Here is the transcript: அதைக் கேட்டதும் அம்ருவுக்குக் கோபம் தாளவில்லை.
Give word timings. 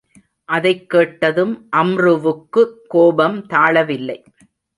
அதைக் 0.45 0.89
கேட்டதும் 0.89 1.67
அம்ருவுக்குக் 1.69 2.85
கோபம் 2.87 3.45
தாளவில்லை. 3.47 4.23